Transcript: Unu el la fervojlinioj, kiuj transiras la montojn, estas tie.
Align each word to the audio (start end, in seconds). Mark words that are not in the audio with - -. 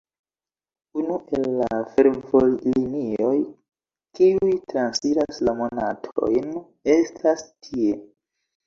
Unu 1.01 1.17
el 1.39 1.43
la 1.59 1.67
fervojlinioj, 1.97 3.35
kiuj 4.21 4.51
transiras 4.73 5.45
la 5.51 5.57
montojn, 5.63 6.53
estas 6.99 7.49
tie. 7.57 7.97